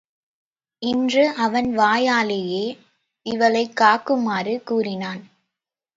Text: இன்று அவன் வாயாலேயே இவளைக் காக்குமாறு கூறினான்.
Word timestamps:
இன்று 0.81 1.29
அவன் 1.29 1.77
வாயாலேயே 1.77 2.65
இவளைக் 3.25 3.77
காக்குமாறு 3.81 4.63
கூறினான். 4.63 5.21